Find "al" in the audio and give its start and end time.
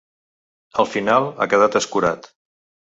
0.83-0.89